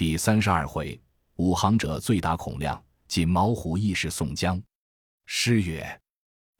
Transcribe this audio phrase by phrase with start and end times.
[0.00, 0.98] 第三十二回，
[1.36, 4.58] 武行者醉打孔亮，锦毛虎义士宋江。
[5.26, 6.00] 诗曰：“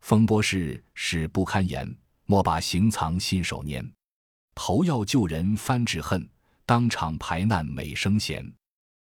[0.05, 1.91] 风波事事不堪言，
[2.27, 3.83] 莫把行藏信手拈。
[4.55, 6.29] 头要救人翻纸恨，
[6.67, 8.45] 当场排难美生闲。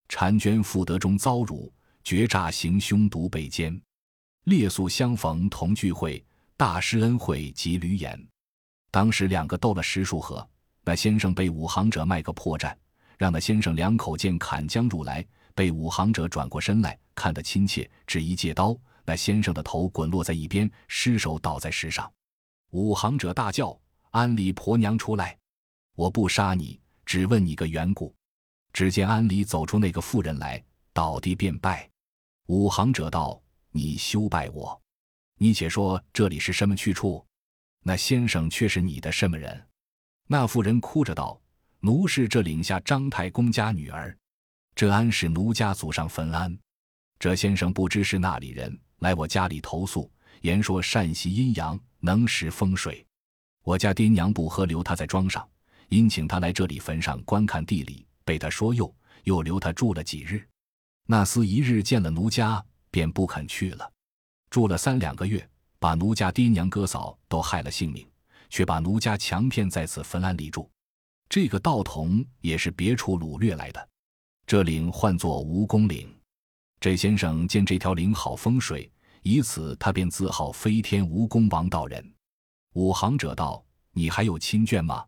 [0.09, 1.75] 婵娟妇德中遭辱，
[2.05, 3.83] 绝诈行凶独被奸。
[4.45, 6.25] 列宿相逢同聚会，
[6.57, 8.29] 大师恩惠及驴言。
[8.93, 10.49] 当时两个斗了十数合，
[10.85, 12.73] 那先生被武行者卖个破绽。”
[13.21, 15.23] 让那先生两口剑砍将入来，
[15.55, 18.75] 被武行者转过身来看得亲切，只一借刀，
[19.05, 22.11] 那先生的头滚落在一边，尸首倒在石上。
[22.71, 23.79] 武行者大叫
[24.13, 25.37] ：“安里婆娘出来！
[25.97, 28.15] 我不杀你，只问你个缘故。”
[28.73, 30.65] 只见安里走出那个妇人来，
[30.95, 31.87] 倒地便拜。
[32.47, 33.39] 武行者道
[33.71, 34.81] ：“你休拜我，
[35.37, 37.23] 你且说这里是什么去处？
[37.83, 39.67] 那先生却是你的什么人？”
[40.27, 41.39] 那妇人哭着道。
[41.83, 44.15] 奴是这领下张太公家女儿，
[44.75, 46.57] 这安是奴家祖上坟安。
[47.19, 50.11] 这先生不知是那里人，来我家里投诉，
[50.43, 53.05] 言说善习阴阳，能识风水。
[53.65, 55.49] 我家爹娘不喝，留他在庄上，
[55.89, 60.47] 因请他来这里坟上观看地理，被他说诱，又留他住了几日。
[61.07, 63.91] 那厮一日见了奴家，便不肯去了，
[64.51, 65.49] 住了三两个月，
[65.79, 68.07] 把奴家爹娘哥嫂都害了性命，
[68.51, 70.71] 却把奴家强骗在此坟庵里住。
[71.31, 73.89] 这个道童也是别处掳掠来的，
[74.49, 76.13] 这岭唤作蜈蚣岭。
[76.81, 78.91] 这先生见这条岭好风水，
[79.23, 82.05] 以此他便自号飞天蜈蚣王道人。
[82.73, 83.65] 武行者道
[83.95, 85.07] ：“你还有亲眷吗？”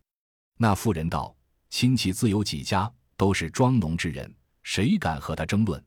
[0.58, 1.34] 那妇人道
[1.70, 5.84] ：“亲戚自有几家，都是庄农之人，谁敢和他争论？”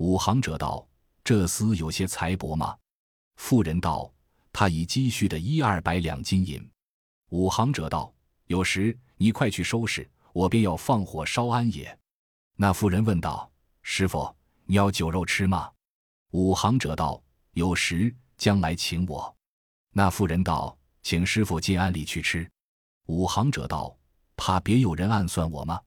[0.00, 0.88] 武行者道
[1.22, 2.74] ：“这厮有些财帛吗？”
[3.36, 4.10] 妇人道
[4.54, 6.66] ：“他已积蓄的一二百两金银。”
[7.28, 8.10] 武行者道
[8.48, 11.98] ：“有时。”你快去收拾，我便要放火烧安也。
[12.56, 13.50] 那妇人问道
[13.82, 15.70] ：“师傅，你要酒肉吃吗？”
[16.32, 17.22] 武行者道
[17.52, 19.34] ：“有时将来请我。”
[19.92, 22.48] 那妇人道：“请师傅进庵里去吃。”
[23.06, 23.96] 武行者道
[24.36, 25.80] ：“怕别有人暗算我吗？”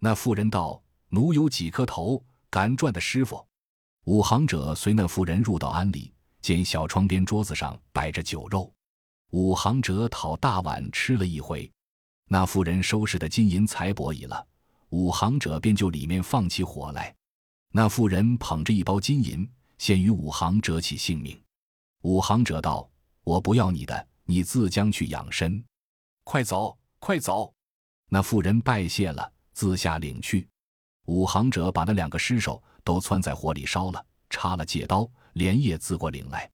[0.00, 3.44] 那妇人道：“奴有几颗头，敢转的师傅。”
[4.06, 8.72] 武行者随那妇人入到庵里，见小窗边桌子上摆着酒肉，
[9.30, 11.70] 武行者讨大碗吃了一回。
[12.26, 14.46] 那妇人收拾的金银财帛已了，
[14.90, 17.14] 武行者便就里面放起火来。
[17.70, 19.48] 那妇人捧着一包金银，
[19.78, 21.38] 先与武行者起性命。
[22.02, 22.88] 武行者道
[23.24, 25.62] ：“我不要你的，你自将去养身。
[26.22, 27.52] 快走，快走！”
[28.08, 30.48] 那妇人拜谢了，自下领去。
[31.06, 36.50] 武行者把那两个尸首都窜在火里烧了，插了戒刀，连夜自过岭来，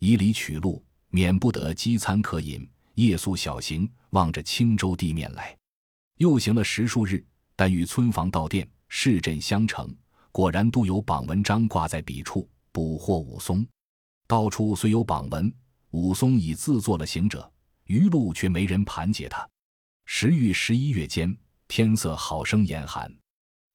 [0.00, 2.68] 以礼取路，免不得饥餐渴饮。
[2.94, 5.56] 夜宿小行，望着青州地面来，
[6.16, 7.24] 又行了十数日，
[7.54, 9.94] 但与村房道店、市镇相承，
[10.32, 13.66] 果然都有榜文章挂在彼处，捕获武松。
[14.26, 15.52] 到处虽有榜文，
[15.90, 17.50] 武松已自作了行者，
[17.84, 19.48] 余路却没人盘结他。
[20.04, 21.36] 时遇十一月间，
[21.68, 23.12] 天色好生严寒。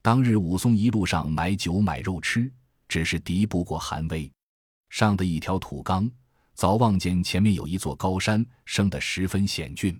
[0.01, 2.51] 当日武松一路上买酒买肉吃，
[2.87, 4.31] 只是敌不过寒威。
[4.89, 6.09] 上的一条土冈。
[6.53, 9.99] 早望见前面有一座高山，生得十分险峻。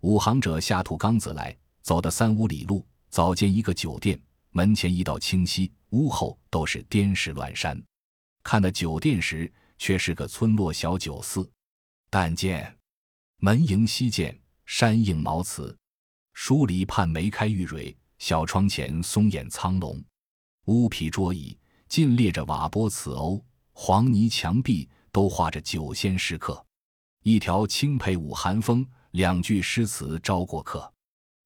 [0.00, 7.80] 武行者下土冈子来，走的三五里路，早见一个酒店，门前一道清溪，屋后都是颠石乱山。
[8.42, 11.48] 看那酒店时，却是个村落小酒肆。
[12.08, 12.74] 但见
[13.38, 15.76] 门迎西涧，山映茅茨，
[16.32, 20.02] 疏篱畔梅开玉蕊，小窗前松掩苍龙。
[20.66, 21.58] 屋皮桌椅
[21.88, 24.88] 尽列着瓦钵瓷瓯，黄泥墙壁。
[25.12, 26.64] 都画着酒仙诗客，
[27.24, 30.92] 一条青佩舞寒风，两句诗词招过客。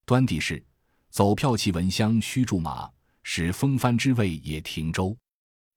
[0.05, 0.63] 端地是
[1.09, 2.89] 走票骑闻香须驻马，
[3.23, 5.15] 使风帆之味也停舟。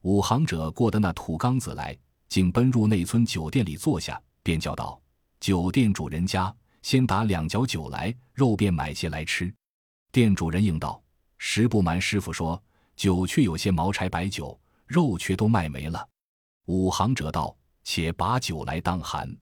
[0.03, 1.97] 五行者过得那土缸子来，
[2.29, 5.01] 竟奔入内村酒店里坐下，便叫道
[5.41, 9.53] ：“酒店主人家，先打两角酒来，肉便买些来吃。”
[10.13, 11.03] 店主人应道
[11.39, 12.63] ：“实不瞒师傅说，
[12.97, 16.09] 酒却有些茅柴白酒，肉却都卖没了。”
[16.67, 17.57] 五行者道。
[17.91, 19.35] 且把酒来当寒，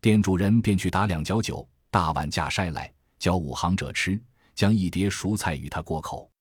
[0.00, 4.18] 店主人便去打两角酒，大碗架筛来，教武行者吃，
[4.54, 6.32] 将一碟熟菜与他过口。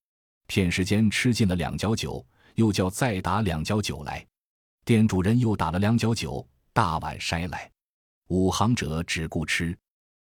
[0.48, 2.26] 片时间吃尽了两角酒，
[2.56, 4.26] 又叫再打两角酒来。
[4.86, 7.70] 店主人又打了两角酒，大碗筛来。
[8.30, 9.78] 武行者只顾吃，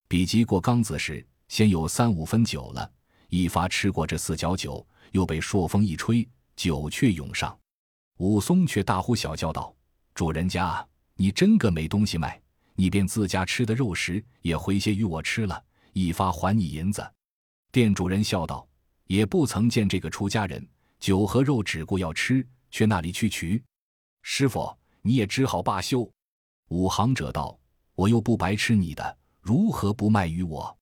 [0.08, 2.92] 比及过缸子时，先有三五分酒了。
[3.30, 7.58] 一发吃过这四角酒，又被朔风一吹，酒却涌上。
[8.18, 9.74] 武松却大呼小叫道
[10.14, 10.86] ：“主人家！”
[11.16, 12.38] 你真个没东西卖，
[12.74, 15.62] 你便自家吃的肉食也回些与我吃了，
[15.92, 17.12] 一发还你银子。
[17.70, 18.66] 店主人笑道
[19.06, 20.66] ：“也不曾见这个出家人，
[20.98, 23.62] 酒和肉只顾要吃，却那里去取？
[24.22, 26.08] 师傅，你也只好罢休。
[26.68, 27.58] 五行者道
[27.94, 30.76] ：“我又不白吃你的，如何不卖于我？”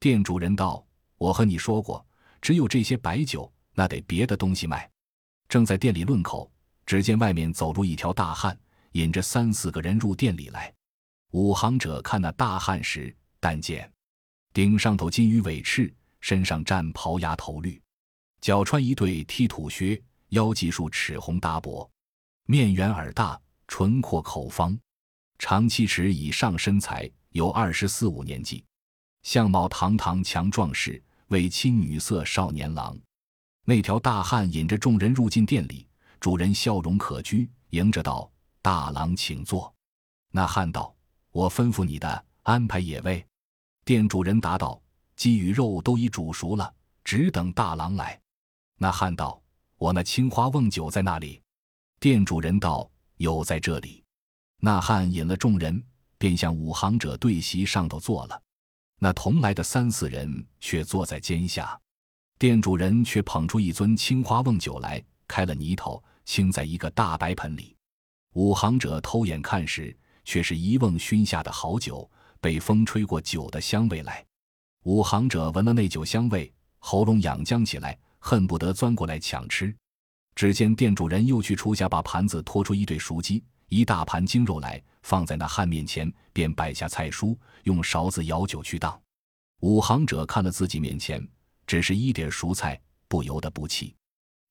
[0.00, 0.84] 店主人道
[1.18, 2.04] ：“我和你说过，
[2.40, 4.90] 只有这些白酒，那得别的东西卖。”
[5.48, 6.50] 正在店里论口，
[6.84, 8.58] 只见外面走入一条大汉，
[8.92, 10.72] 引着三四个人入店里来。
[11.32, 13.90] 五行者看那大汉时，但见
[14.52, 17.80] 顶上头金鱼尾翅，身上蘸袍牙头绿，
[18.40, 21.88] 脚穿一对踢土靴，腰系束尺红搭帛，
[22.46, 24.78] 面圆耳大，唇阔口方。
[25.38, 28.64] 长七尺以上身材，有二十四五年纪，
[29.22, 32.98] 相貌堂堂强壮士，为青女色少年郎。
[33.64, 35.86] 那条大汉引着众人入进店里，
[36.18, 38.28] 主人笑容可掬，迎着道
[38.62, 39.72] ：“大郎请坐。”
[40.32, 40.92] 那汉道
[41.30, 43.24] ：“我吩咐你的，安排野味。”
[43.84, 44.80] 店主人答道
[45.16, 48.20] ：“鸡与肉都已煮熟了，只等大郎来。”
[48.76, 49.40] 那汉道
[49.78, 51.42] ：“我那青花瓮酒在那里？”
[52.00, 54.04] 店主人道：“有在这里。”
[54.60, 55.82] 那汉引了众人，
[56.18, 58.42] 便向五行者对席上头坐了。
[58.98, 61.78] 那同来的三四人却坐在肩下。
[62.38, 67.76] 店主人却捧出一樽青花瓮酒来，开了泥头，倾在一个大白盆里。
[68.34, 69.96] 五行者偷眼看时，
[70.28, 72.06] 却是一瓮熏下的好酒，
[72.38, 74.22] 被风吹过酒的香味来。
[74.84, 79.74] 五行者闻了那酒香味，喉咙痒僵起来，恨不得钻过来抢吃。
[80.34, 83.42] 只见店主人又去厨下把盘子拖出一对熟鸡。
[83.70, 89.00] 一大盘精肉来放在那汉面前，便摆下菜蔬，用勺子舀酒去当。
[89.60, 91.26] 五行者看了自己面前
[91.66, 92.78] 只是一碟熟菜，
[93.08, 93.94] 不由得不气。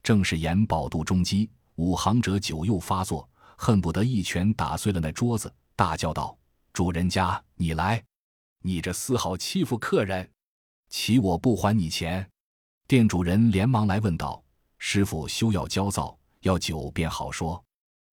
[0.02, 6.36] 正是言饱肚中饥，五行者酒又发作，恨不得一拳打碎了那桌子，大叫道
[6.74, 8.04] ：“主人家，你来！
[8.64, 10.28] 你这厮好欺负客人，
[10.90, 12.28] 岂我不还你钱？”
[12.90, 14.44] 店主人连忙来问道
[14.80, 17.64] ：“师傅休要焦躁，要酒便好说。”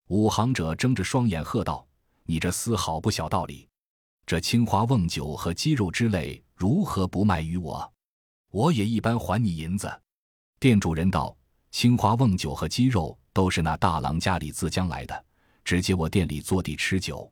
[0.08, 1.86] 武行者睁着双眼喝道
[2.24, 3.66] ：“你这厮好不晓道理！
[4.26, 7.90] 这青花瓮酒和鸡肉之类，如何不卖于我？
[8.50, 9.90] 我也一般还你银子。”
[10.60, 11.34] 店主人道
[11.72, 15.24] ：“青花瓮酒和鸡肉都是那大郎家里自将来的，
[15.64, 17.26] 只接我店里坐地吃酒。”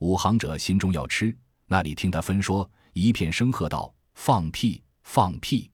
[0.00, 1.36] 五行者心中要吃，
[1.66, 4.82] 那里听他分说，一片声喝道：“放屁！
[5.02, 5.70] 放屁！”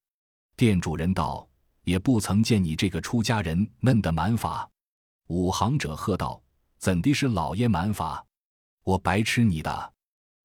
[0.56, 1.48] 店主人道
[1.84, 4.68] ：“也不曾见你这个出家人嫩的蛮法。”
[5.28, 6.40] 五行者喝道
[6.78, 8.24] ：“怎的是老爷蛮法？
[8.84, 9.92] 我白吃你的！”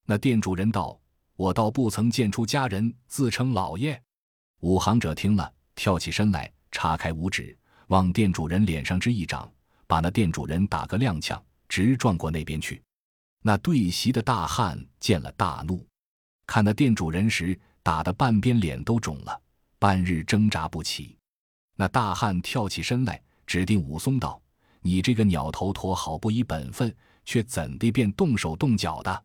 [0.08, 1.00] 那店主人道
[1.36, 4.02] ：“我倒不曾见出家人自称老爷。”
[4.62, 7.58] 五行者听了，跳起身来，叉开五指，
[7.88, 9.52] 往店主人脸上之一掌，
[9.86, 12.82] 把那店主人打个踉跄，直撞过那边去。
[13.48, 15.86] 那对席的大汉见了，大怒，
[16.48, 19.40] 看那店主人时，打得半边脸都肿了，
[19.78, 21.16] 半日挣扎不起。
[21.76, 24.42] 那大汉跳起身来，指定武松道。
[24.82, 26.92] 你这个鸟头陀，好不依本分，
[27.24, 29.24] 却怎地便动手动脚的？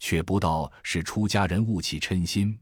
[0.00, 2.58] 却不道是出家人误起嗔心。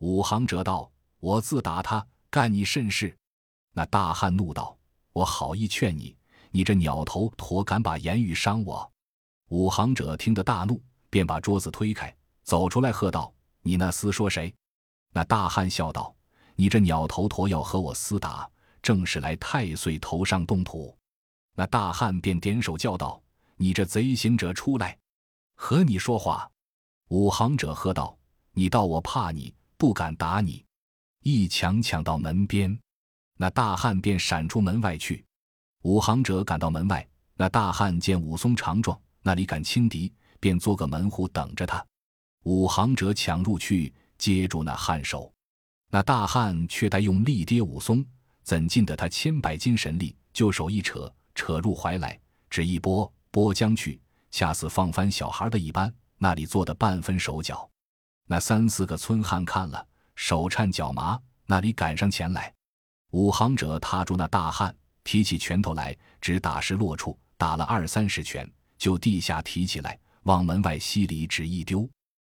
[0.00, 0.90] 武行者道
[1.20, 3.16] ：“我自打他，干你甚事？”
[3.74, 4.76] 那大汉怒道
[5.14, 6.16] ：“我好意劝你，
[6.50, 8.90] 你这鸟头陀敢把言语伤我？”
[9.52, 14.50] 五行者听得大怒，便把桌子推开，走出来喝道：“你那厮说谁？”
[15.12, 16.16] 那大汉笑道
[16.56, 18.48] ：“你这鸟头陀要和我厮打，
[18.80, 20.96] 正是来太岁头上动土。”
[21.54, 23.22] 那大汉便点手叫道
[23.56, 24.96] ：“你这贼行者出来，
[25.54, 26.50] 和你说话。”
[27.10, 28.16] 五行者喝道
[28.56, 30.64] ：“你道我怕你，不敢打你。”
[31.20, 32.80] 一抢抢到门边，
[33.36, 35.22] 那大汉便闪出门外去。
[35.82, 41.84] 五行者赶到门外，那大汉见武松强壮，那里敢轻敌，便做个门户等着他。
[42.44, 45.32] 五行者抢入去，接住那汉手。
[45.90, 48.04] 那大汉却待用力跌武松，
[48.42, 51.12] 怎禁得他千百斤神力，就手一扯。
[51.34, 53.98] 扯入怀来，只一拨拨将去，
[54.30, 55.92] 恰似放翻小孩的一般。
[56.18, 57.68] 那里做的半分手脚，
[58.26, 62.52] 那三四个村汉看了，手颤脚麻，那里赶上前来。
[63.12, 68.46] 五行者踏住那大汉，提起拳头来，只打实落处，打了二三十拳，
[68.82, 71.88] 就地下提起来，往门外溪里只一丢。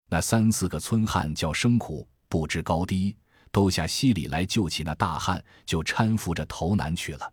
[0.09, 3.17] 那三四个村汉叫声苦，不知高低，
[3.53, 7.33] 都下溪里来救起那大汉，就搀扶着投南去了。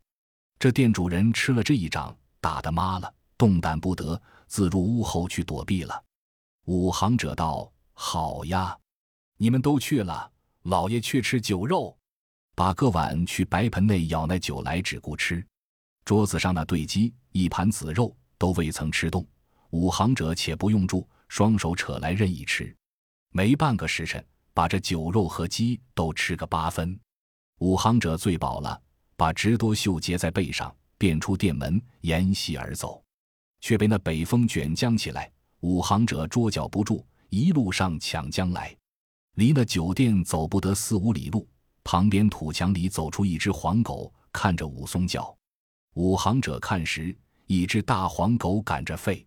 [0.60, 6.04] 这店主人吃了这一掌，打得麻了，动弹不得，自入屋后去躲避了。
[6.66, 8.78] 五行者道：“好呀，
[9.38, 10.32] 你们都去了，
[10.66, 11.98] 老爷却吃酒肉，
[12.54, 15.44] 把个碗去白盆内舀那酒来，只顾吃。
[16.06, 19.24] 桌子上那对鸡，一盘子肉都未曾吃动。
[19.70, 22.76] 五行者且不用住，双手扯来任意吃。
[23.32, 27.00] 没半个时辰，把这酒肉和鸡都吃个八分。
[27.60, 28.82] 五行者醉饱了。”
[29.20, 33.04] 把直多袖结在背上，便出店门沿溪而走，
[33.60, 35.30] 却被那北风卷将起来。
[35.60, 38.74] 五行者捉脚不住，一路上抢将来，
[39.36, 41.46] 离那酒店走不得四五里路，
[41.84, 45.38] 旁边土墙里走出一只黄狗，看着武松叫。
[45.96, 47.14] 五行者看时，
[47.52, 49.26] 一只大黄狗赶着吠。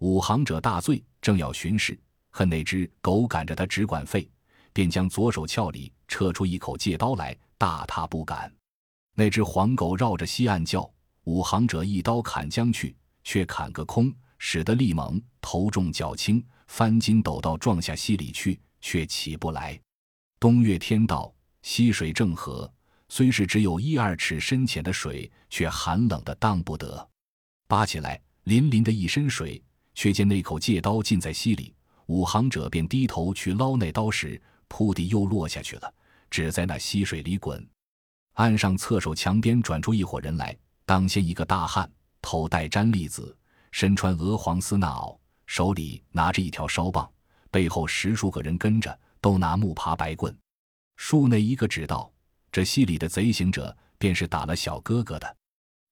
[0.00, 4.28] 武行者大醉，正要巡视，恨那只狗赶着他只管吠，
[4.74, 8.54] 便将左手鞘里撤出一口戒刀来，大踏步赶。
[9.14, 10.88] 那只黄狗绕着西岸叫，
[11.22, 19.80] 武行者一刀砍将去，却砍个空，使得力猛，头重脚轻，翻筋斗到撞下溪里去，却起不来。
[20.38, 22.70] 冬月天到，溪水正和，
[23.08, 27.08] 虽是只有一二尺深浅的水，却寒冷的当不得。
[27.66, 29.62] 扒起来，淋淋的一身水，
[29.94, 31.74] 却见那口戒刀浸在溪里。
[32.06, 35.94] 武行者便低头去捞那刀时，扑地又落下去了，
[36.30, 37.66] 只在那溪水里滚。
[38.34, 40.54] 岸上侧手墙边转出一伙人来，
[40.84, 41.90] 当先一个大汉，
[42.20, 43.34] 头戴毡笠子，
[43.70, 45.16] 身穿鹅黄丝衲袄，
[45.46, 47.10] 手里拿着一条烧棒，
[47.50, 50.36] 背后十数个人跟着，都拿木耙白棍。
[50.96, 52.12] 树内一个指道
[52.52, 55.36] ：“这溪里的贼行者，便是打了小哥哥的。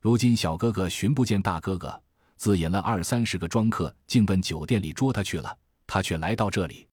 [0.03, 2.03] 如今小哥哥寻不见大哥哥，
[2.37, 5.57] 自引了二三十个庄客，竟奔酒店里捉他去了。
[5.87, 6.89] 他却来到这里。”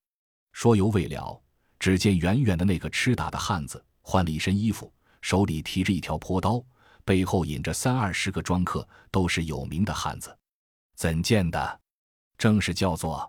[0.54, 1.42] 说犹未了，
[1.80, 4.94] 只见远远的那个吃打的汉子换了一身衣服。
[5.22, 6.64] 手里提着一条朴刀，
[7.04, 10.38] 背后引着三二十个庄客，都是有名的汉子。
[10.96, 11.80] 怎见的？
[12.38, 13.28] 正是叫做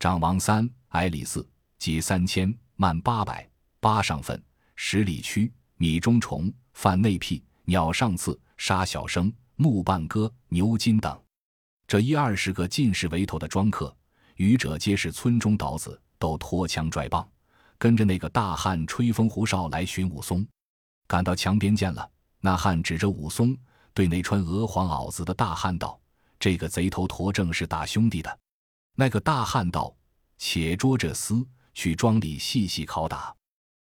[0.00, 4.42] 长王三，矮李四，即三千，慢八百，八上粪，
[4.74, 11.20] 十里驱，米中虫，犯内屁，鸟上刺，杀小生，木半哥，牛金等。
[11.86, 13.94] 这一二十个尽是围头的庄客，
[14.36, 17.28] 余者皆是村中倒子，都拖枪拽棒，
[17.78, 20.46] 跟着那个大汉吹风胡哨来寻武松。
[21.06, 23.56] 赶到墙边见了，那汉指着武松，
[23.92, 26.00] 对那穿鹅黄袄子的大汉道
[26.40, 28.38] ：“这个贼头驼正是打兄弟的。”
[28.96, 29.94] 那个大汉道
[30.38, 33.34] ：“且捉这厮去庄里细细拷打。”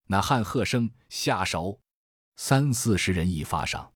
[0.05, 1.79] 那汉喝声：“下手！”
[2.38, 3.91] 三四十人一发上，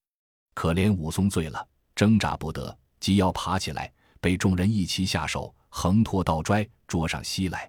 [0.62, 7.68] 可怜武松醉了，挣扎不得，急要爬起来，被众人一齐下手，横拖倒拽捉上西来。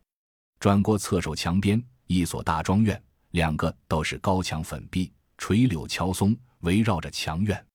[0.61, 5.11] 转过侧手墙边一所大庄院，两个都是高墙粉壁。
[5.39, 7.67] 垂柳乔松围绕着墙院，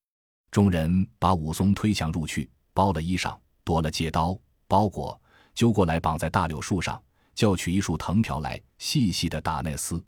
[0.51, 5.19] 众人把武松推墙入去，包了衣裳，夺了戒刀包裹，
[5.55, 7.01] 揪过来绑在大柳树上，
[7.33, 9.99] 叫取一束藤条来，细细的打那厮。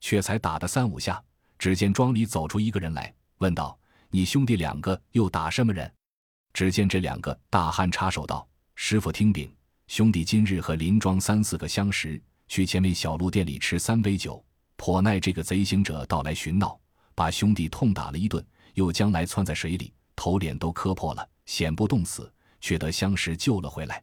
[0.00, 1.22] 却才打的三五下，
[1.56, 3.78] 只见庄里走出一个人来，问道
[4.10, 5.90] ：“你兄弟两个又打什么人？”
[6.52, 9.54] 只见这两个大汉插手道：“师傅听禀，
[9.86, 14.44] 兄弟今日和林庄三四个相识，去前面小路店里吃三杯酒，
[14.76, 16.78] 颇耐这个贼行者到来寻闹。”
[17.12, 18.42] 把兄弟痛打了一顿，
[18.74, 24.02] 又将来窜在水里，头脸都磕破了，险不冻死，却得相识救了回来。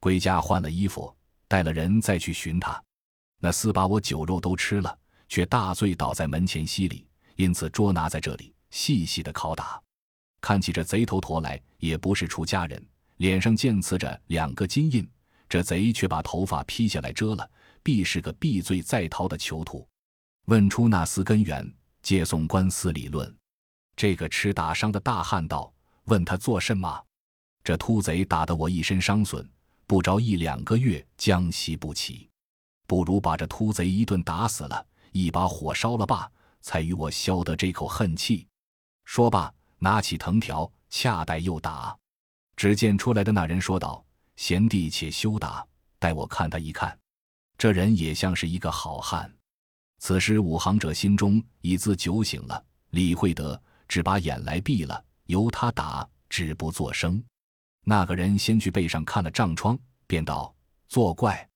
[0.00, 1.14] 归家换了衣服，
[1.46, 2.82] 带了人再去寻他。
[3.38, 9.80] 那厮把我酒肉都吃了，却大醉倒在门前溪里，因此捉拿在这里，细细的拷打。
[10.40, 12.84] 看起这贼头驼来，也不是出家人，
[13.16, 15.08] 脸上见刺着两个金印。
[15.48, 17.50] 这贼却把头发披下来遮了，
[17.82, 19.88] 必是个避罪在逃的囚徒。
[20.46, 21.74] 问出那厮根源。
[22.00, 23.36] 借送官司理论，
[23.96, 25.70] 这个吃打伤的大汉道
[26.06, 27.04] ：“问他做甚么？
[27.62, 29.46] 这秃贼打得我一身伤损，
[29.84, 32.30] 不着一两个月将息不起，
[32.86, 36.30] 不如把这秃贼一顿打死了，一把火烧了罢，
[36.62, 38.46] 才与我消得这口恨气。”
[39.08, 41.96] 说罢，拿起藤条，恰待又打。
[42.56, 44.04] 只见出来的那人说道
[44.36, 45.66] ：“贤弟且休打，
[45.98, 46.96] 待我看他一看。
[47.56, 49.34] 这人也像是一个好汉。”
[49.98, 57.20] 此时，武行者心中已自酒醒了，理会得，只把眼来闭了，由他打，只不作声。
[57.86, 60.54] 那个人先去背上看了帐疮，便道
[60.86, 61.48] ：“作怪，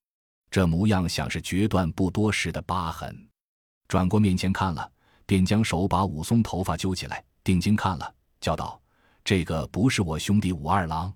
[0.51, 3.29] 这模样想是决断不多时的疤痕。”
[3.89, 4.91] 转过面前看了，
[5.27, 8.81] 便将手把武松头发揪起来，定睛看了，叫道
[9.25, 11.13] ：“这个不是我兄弟武二郎。”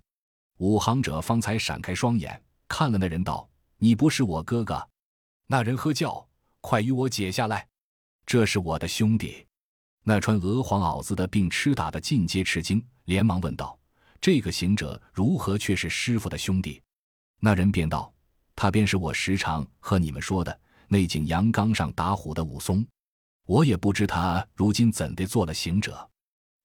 [0.59, 4.89] 武行者方才闪开双眼，看了那人道：“你不是我哥哥。”
[5.47, 6.27] 那人喝叫。
[6.63, 7.65] 快与我解下来！
[8.27, 9.47] 这是我的兄弟。
[10.03, 13.79] 那穿鹅黄袄子的并吃打的尽皆吃惊，连忙问道
[14.21, 16.83] ：“这个行者如何却是师傅的兄弟？”
[17.39, 18.13] 那人便道
[18.57, 22.85] ：“他便是我时常和你们说的那景阳冈上打虎的武松。
[23.47, 26.11] 我也不知他如今怎的做了行者。”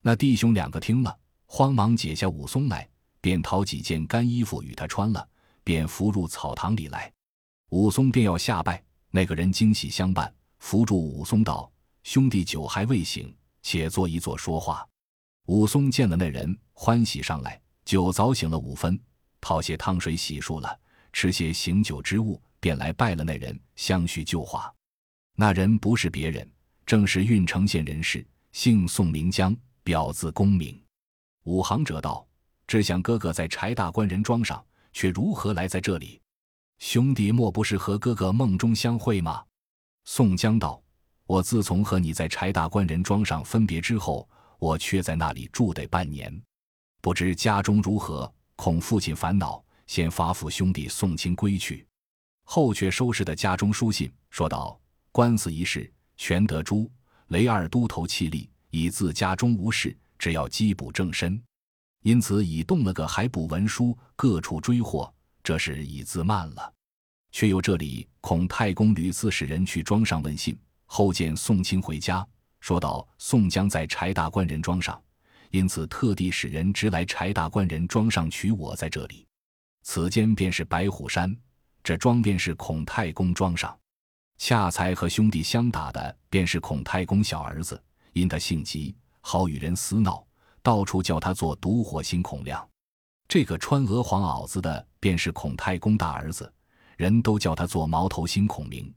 [0.03, 1.15] 那弟兄两个听了，
[1.45, 2.89] 慌忙解下武松来，
[3.21, 5.27] 便讨几件干衣服与他穿了，
[5.63, 7.11] 便扶入草堂里来。
[7.69, 8.83] 武松便要下拜。
[9.11, 11.69] 那个人惊喜相伴，扶住武松道
[12.03, 14.87] ：“兄弟酒还未醒，且坐一坐说话。
[15.47, 18.99] 武松见了那人，欢喜上来，酒早醒了五分，
[19.41, 20.79] 讨些汤水洗漱了，
[21.11, 24.73] 吃些醒酒之物，便来拜了那人，相叙旧话。
[25.35, 26.49] 那人不是别人，
[26.85, 29.53] 正是郓城县人士，姓宋名江，
[29.83, 30.79] 表字功名。
[31.43, 32.27] 武行者道
[32.67, 36.21] ：“只想哥哥在柴大官人庄上，却如何来在这里？
[36.79, 39.43] 兄弟莫不是和哥哥梦中相会吗？”
[40.05, 40.81] 宋江道
[41.25, 44.27] ：“我自从和你在柴大官人庄上分别之后，
[44.59, 46.41] 我却在那里住得半年，
[47.01, 51.87] 不知家中如何，恐父亲烦恼，先发付兄弟送亲归去。
[52.43, 54.79] 后却收拾的家中书信，说道：
[55.11, 56.91] 官司一事，全得朱
[57.27, 61.41] 雷二都头气力，以自家中无事。”只要缉捕正身，
[62.03, 65.11] 因此已动了个海捕文书，各处追获。
[65.41, 66.71] 这是已自慢了，
[67.31, 72.23] 却有这里孔太公屡次使人去庄上问信，后见宋清回家，
[72.59, 75.01] 说道宋江在柴大官人庄上，
[75.49, 79.25] 因此特地使人直来柴大官人庄上取我在这里。
[79.81, 81.35] 此间便是白虎山，
[81.83, 83.75] 这庄便是孔太公庄上。
[84.37, 87.81] 恰才和兄弟相打的，便是孔太公小儿子，
[88.13, 88.95] 因他性急。
[89.23, 90.25] 好与人厮闹，
[90.63, 92.67] 到处叫他做毒火星孔亮。
[93.27, 96.51] 这个穿鹅黄袄子的，便是孔太公大儿子，
[96.97, 98.91] 人都叫他做毛头星孔明。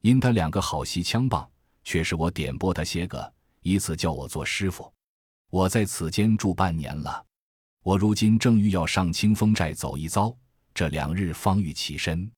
[0.00, 1.46] 因他两个好戏枪棒，
[1.84, 4.90] 却是我点拨他些个，以此叫我做师傅。
[5.50, 7.24] 我在此间住半年了，
[7.82, 10.34] 我如今正欲要上清风寨走一遭，
[10.72, 12.30] 这两日方欲起身。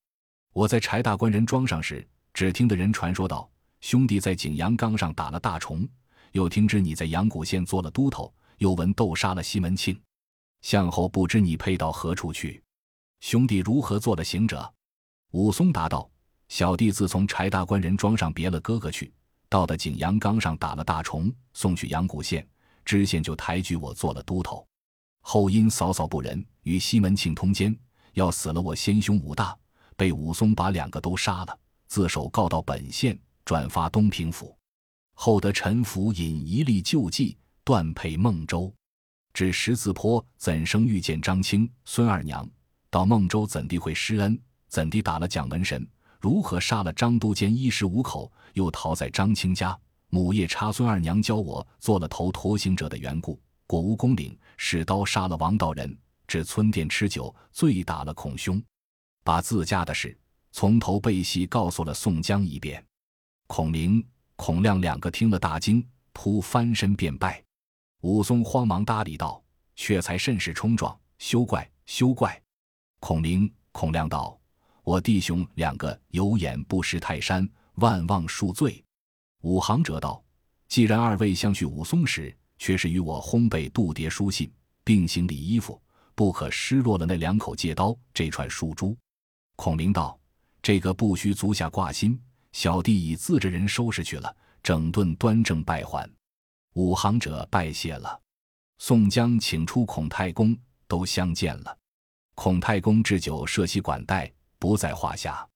[0.53, 3.49] 我在柴大官人庄上时，只听得人传说道，
[3.81, 5.89] 兄弟在景阳冈上打了大虫。
[6.33, 10.01] 又听知你在阳谷县做了都头，又闻斗杀了西门庆，
[10.63, 12.63] 向后不知你配到何处去？
[13.21, 14.73] 兄弟如何做了行者？
[15.33, 16.11] 武松答道
[16.49, 19.13] ：“小弟自从柴大官人庄上别了哥哥去，
[19.49, 22.47] 到的景阳冈上打了大虫，送去阳谷县，
[22.85, 24.67] 知县就抬举我做了都头。
[25.21, 27.77] 后因嫂嫂不仁，与西门庆通奸，
[28.15, 29.57] 要死了我先兄武大，
[29.97, 34.57] 被武松把两个都杀了，自首告到本县，转发东平府。”
[35.23, 38.75] 后得陈福引一力救济，断配孟州，
[39.35, 42.49] 至十字坡怎生遇见张青、孙二娘？
[42.89, 44.41] 到孟州怎地会施恩？
[44.69, 45.87] 怎地打了蒋门神？
[46.21, 48.33] 如何杀了张都监一十五口？
[48.55, 49.79] 又逃在张青家？
[50.09, 55.95] 母夜叉孙二娘教我做了头陀行者的缘故，果无功领，使刀杀了王道人，
[56.27, 58.59] 至村店吃酒，醉打了孔兄，
[59.23, 60.19] 把自家的事
[60.51, 62.83] 从头背细告诉了宋江一遍。
[63.47, 64.03] 孔明。
[64.43, 67.45] 孔亮两个听了大惊，扑翻身便拜。
[68.01, 69.45] 武松慌忙搭理道
[69.77, 72.43] ：“却才甚是冲撞，休怪休怪。”
[73.01, 74.41] 孔明、孔亮道
[74.83, 78.83] ：“我弟兄两个有眼不识泰山，万望恕罪。”
[79.45, 80.25] 武行者道
[80.69, 84.51] ：“既然二位相续武松时，却是与我烘焙度牒书信，
[84.83, 85.79] 并行李衣服，
[86.15, 88.97] 不可失落了那两口戒刀，这串书珠。”
[89.57, 90.19] 孔明道
[90.63, 92.19] ：“这个不须足下挂心。”
[92.53, 96.09] 小弟已自着人收拾去了，整顿端正拜还。
[96.75, 98.21] 武行者拜谢了。
[98.79, 101.79] 宋江请出孔太公，都相见了。
[102.35, 105.47] 孔太公置酒设席管待，不在话下。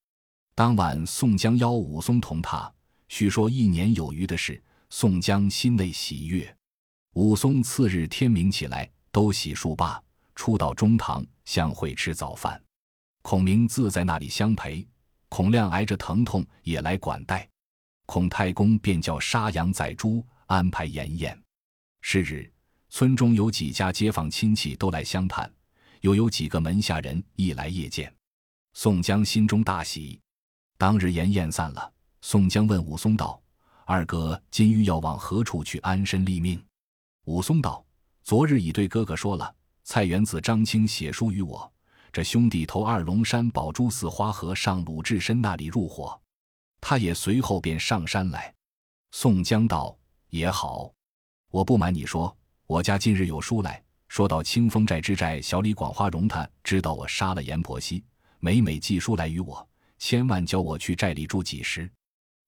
[0.54, 2.70] 当晚，宋江邀武松同榻，
[3.08, 4.62] 叙说一年有余的事。
[4.90, 6.56] 宋江心内喜悦。
[7.14, 10.00] 武松次日天明起来，都洗漱罢，
[10.34, 12.62] 出到中堂相会吃早饭。
[13.22, 14.86] 孔明自在那里相陪。
[15.36, 17.50] 孔亮挨着疼痛也来管待，
[18.06, 21.36] 孔太公便叫杀羊宰猪，安排筵宴。
[22.02, 22.48] 是日，
[22.88, 25.52] 村中有几家街坊亲戚都来相探，
[26.02, 28.14] 又有几个门下人亦来谒见。
[28.74, 30.20] 宋江心中大喜。
[30.78, 33.42] 当日筵宴散了，宋江问武松道
[33.86, 36.64] ：“二哥今欲要往何处去安身立命？”
[37.26, 37.84] 武松道
[38.22, 41.68] ：“昨日已对哥哥说了，蔡元子张青写书与我。”
[42.14, 46.16] 这兄弟投二龙山宝珠寺花河上鲁智深那里入伙，
[46.80, 48.54] 他也随后便上山来。
[49.10, 49.98] 宋江道
[50.30, 50.92] ：“也好，
[51.50, 52.32] 我不瞒你说，
[52.68, 58.04] 我家近日有书来说到清风寨之寨小李广花荣，他知道我杀了阎婆惜，
[58.38, 61.90] 每每寄书来与我，千万叫我去寨里住几时。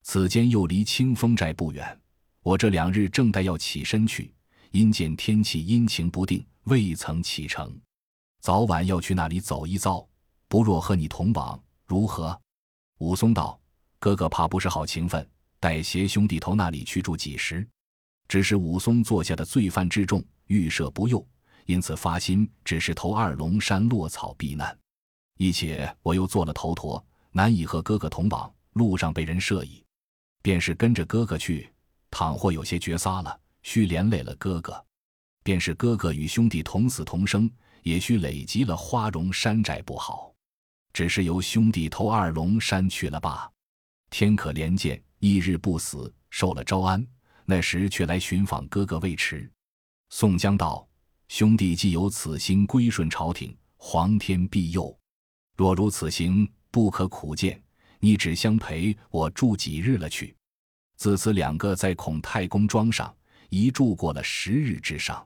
[0.05, 2.01] 此间又离清风寨不远，
[2.41, 4.33] 我这两日正待要起身去，
[4.71, 7.77] 因见天气阴晴不定，未曾启程。”
[8.47, 10.07] 早晚要去那里走一遭，
[10.47, 12.41] 不若和你同往，如何？
[12.99, 13.59] 武松道
[13.99, 15.29] ：“哥哥怕不是好情分，
[15.59, 17.67] 待携兄弟头那里去住几时？”
[18.29, 21.27] 只是武松坐下的罪犯之众，预设不诱，
[21.65, 24.79] 因此发心只是投二龙山落草避难。
[25.39, 29.83] 一且我又做了头陀，难以和哥哥同往，路上被人设疑，
[30.41, 31.69] 便是跟着哥哥去，
[32.13, 34.73] 倘或有些绝撒了，须连累了哥哥；
[35.43, 37.51] 便是哥哥与兄弟同死同生，
[37.87, 40.35] 也须累积了花荣山寨不好。
[40.93, 43.49] 只是由兄弟投二龙山去了罢。
[44.11, 47.07] 天可怜见，一日不死，受了招安。
[47.45, 49.49] 那时却来寻访哥哥未迟。
[50.11, 50.85] 宋江道
[51.29, 54.99] ：“兄弟既有此心，归顺朝廷，皇天庇佑。
[55.57, 57.63] 若如此行，不可苦见。
[58.01, 60.35] 你只相陪我住几日了去。”
[60.99, 63.15] 自此两个在孔太公庄上
[63.49, 65.25] 一住过了十日之上。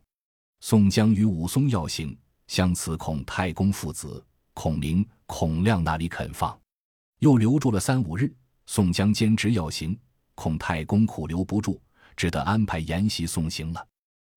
[0.61, 2.14] 宋江与武松要行，
[2.50, 4.26] 相辞孔太公父子。
[4.54, 6.60] 孔明、孔亮那里肯放？
[7.20, 8.34] 又留住了三五日。
[8.66, 9.96] 宋江坚持要行，
[10.34, 11.80] 孔太公苦留不住，
[12.16, 13.86] 只得安排筵席送行了。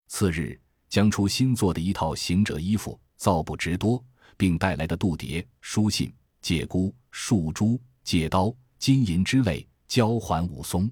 [0.09, 4.05] 次日，将出新做的一套行者衣服，造布值多，
[4.37, 10.87] 并带来的度牒、书信、借箍、束珠、借刀、金银之类，交还武松。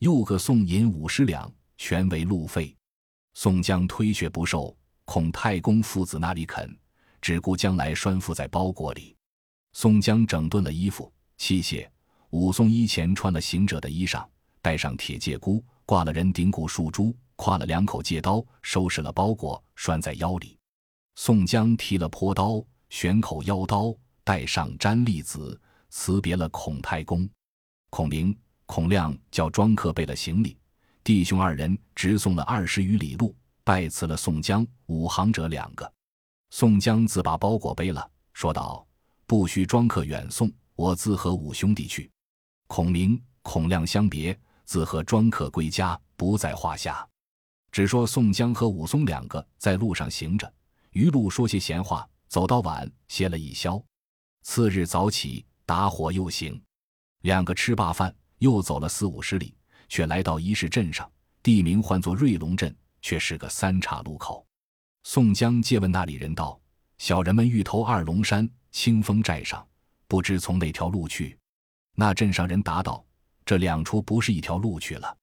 [0.00, 2.76] 又各送银五十两，全为路费。
[3.32, 4.76] 宋江推却不受，
[5.12, 6.72] 孔太公父子那里肯？
[7.20, 9.16] 只顾将来拴缚在包裹里。
[9.72, 11.84] 宋江整顿了衣服器械，
[12.30, 14.24] 武松衣前穿了行者的衣裳，
[14.62, 20.56] 戴上铁戒箍，挂了人顶骨树珠，挎了两口戒刀，收拾了包裹，拴在腰里。
[21.16, 23.92] 宋江提了坡刀，悬口腰刀，
[24.22, 27.28] 带上粘栗子，辞别了孔太公。
[27.90, 30.56] 孔明、孔亮叫庄客备了行李，
[31.02, 33.34] 弟兄二人直送了二十余里路，
[33.70, 35.92] 拜辞了宋江、武行者两个。
[36.50, 38.84] 宋江自把包裹背了，说道
[39.28, 42.10] ：“不须庄客远送，我自和五兄弟去。”
[42.66, 47.08] 孔明、孔亮相别，自和庄客归家，不在话下。
[47.70, 50.52] 只说宋江和武松两个在路上行着，
[50.90, 53.80] 余路说些闲话，走到晚，歇了一宵。
[54.42, 56.60] 次日早起，打火又行。
[57.20, 59.54] 两个吃罢饭，又走了四五十里，
[59.88, 61.08] 却来到一市镇上，
[61.40, 64.46] 地名唤作瑞龙镇，却是个三岔路口。
[65.02, 66.60] 宋江借问那里人道
[66.98, 69.66] ：“小人们欲投二龙山清风寨上，
[70.06, 71.36] 不知从哪条路去。”
[71.96, 73.04] 那镇上人答道
[73.44, 75.16] ：“这两处不是一条路去了。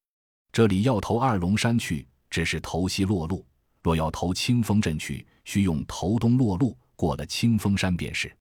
[0.51, 3.45] 这里要投二龙山去，只是投西落路；
[3.83, 8.35] 若要投清风镇去，须用投东落路，过了清风山便是。”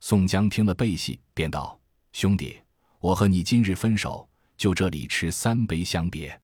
[0.00, 1.78] 宋江听了背戏，便道
[2.12, 2.60] ：“兄弟，
[2.98, 6.36] 我和你今日分手，就这里吃三杯相别。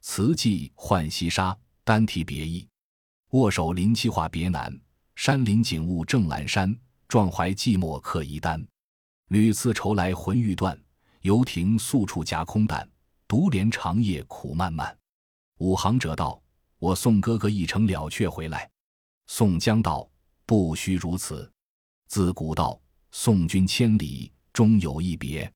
[0.00, 2.68] 词记浣溪沙，单提别意。”
[3.30, 4.78] 握手临期话别难，
[5.14, 6.76] 山林景物正阑珊。
[7.08, 8.66] 壮怀寂寞客一单，
[9.28, 10.76] 屡次愁来魂欲断。
[11.20, 12.84] 游亭宿处夹空担，
[13.28, 14.96] 独怜长夜苦漫漫。
[15.58, 16.42] 五行者道
[16.80, 18.68] ：“我送哥哥一程了却回来。”
[19.28, 20.08] 宋江道
[20.44, 21.48] ：“不须如此。
[22.08, 22.80] 自古道
[23.12, 25.48] 送君千里，终有一别。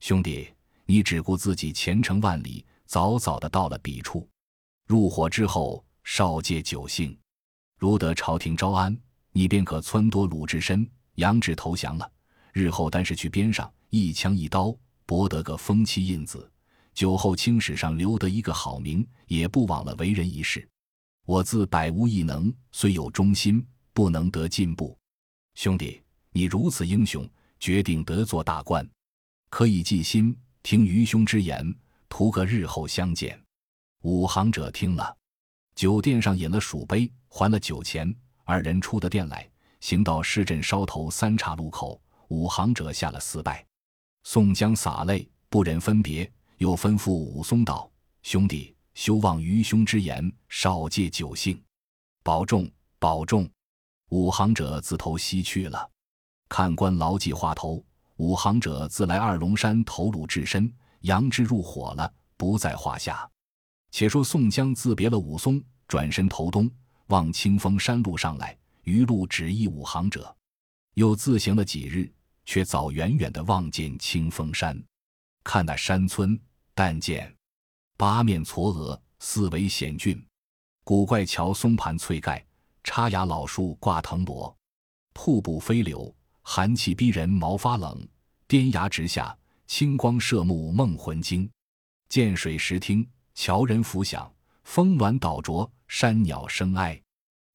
[0.00, 0.48] 兄弟，
[0.86, 4.26] 你只顾自己前程万里，早早的到了彼处。
[4.86, 7.18] 入伙之后。”少借酒兴，
[7.76, 8.96] 如得朝廷招安，
[9.32, 12.08] 你便可撺掇鲁智深、杨志投降了。
[12.52, 14.72] 日后单是去边上一枪一刀，
[15.04, 16.48] 博得个封妻印子，
[16.94, 20.66] 酒后青史上留得一个好名，也不枉了为人一世。
[21.24, 24.96] 我自百无一能，虽有忠心，不能得进步。
[25.56, 28.88] 兄弟，你如此英雄，决定得做大官，
[29.50, 31.74] 可以记心，听愚兄之言，
[32.08, 33.36] 图个日后相见。
[34.06, 35.16] 五行者听了。
[35.74, 38.14] 酒店上饮了数杯，还了酒钱，
[38.44, 43.66] 二人出的店来，行到市镇梢头三岔路口，五行者下了四拜。
[44.22, 47.90] 宋江洒泪，不忍分别，又吩咐武松道
[48.22, 51.60] ：“兄弟，休忘愚兄之言，少借酒兴，
[52.22, 53.50] 保重，保重。”
[54.10, 55.90] 五行者自投西去了。
[56.48, 57.84] 看官牢记话头，
[58.18, 63.28] 五行者自来二龙山投鲁智深，杨志入伙了，不在话下。
[63.96, 66.70] 且说宋江自别了武松，转身投东，
[67.06, 70.36] 望清风山路上来，余路只一武行者。
[70.96, 72.12] 又自行了几日，
[72.44, 74.78] 却早远远的望见清风山。
[75.42, 76.38] 看那山村，
[76.74, 77.34] 但见
[77.96, 80.22] 八面嵯峨，四围险峻，
[80.84, 82.44] 古怪桥松盘翠盖，
[82.84, 84.54] 插芽老树挂藤萝，
[85.14, 87.98] 瀑布飞流，寒气逼人毛发冷；
[88.46, 89.34] 颠崖直下，
[89.66, 91.50] 清光射目梦魂惊。
[92.10, 93.08] 见水石听。
[93.36, 94.32] 樵人浮响，
[94.64, 96.98] 峰峦倒啄，山鸟声哀，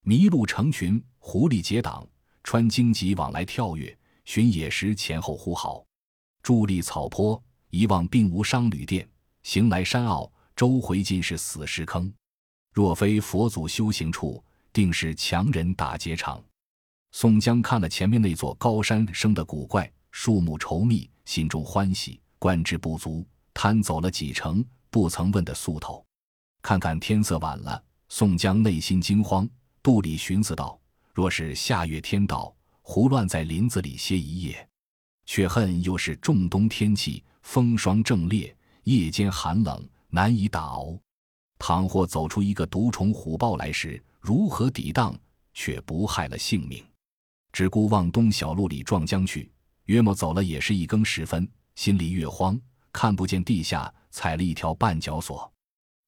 [0.06, 2.08] 麋鹿成群，狐狸结党，
[2.44, 5.84] 穿荆棘往来跳跃，寻野食前后呼号。
[6.44, 9.04] 伫立草坡，一望并无商旅店；
[9.42, 12.14] 行来山坳，周回尽是死石坑。
[12.72, 14.42] 若非佛祖修行处，
[14.72, 16.42] 定是强人打劫场。
[17.12, 24.64] 宋江看了前面那座高山生的古怪，树木稠密，心中欢喜，观之不足，贪走了几程。
[24.92, 26.06] 不曾问的宿头，
[26.62, 29.50] 看看天色晚了，宋江内心惊慌，
[29.82, 30.78] 肚里寻思道
[31.16, 34.68] ：“若是下月天到，胡乱在林子里歇一夜，
[35.26, 41.00] 却恨又是仲冬天气，风霜正烈，夜间寒冷，难以打熬。
[41.58, 45.18] 倘或走出一个毒虫虎豹来时，如何抵挡？
[45.54, 46.84] 却不害了性命。
[47.54, 49.50] 只顾往东小路里撞将去，
[49.86, 52.60] 约莫走了也是一更时分，心里越慌，
[52.92, 55.52] 看不见地下踩了一条绊脚索。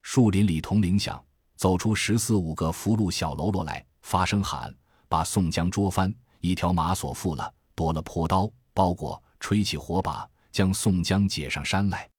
[0.03, 1.23] 树林里铜铃响，
[1.55, 4.73] 走出十四五个俘虏小喽啰来，发声喊，
[5.07, 12.09] 把宋江捉翻，一条马索缚了，夺了破刀包裹，吹起火把，将宋江解上山来。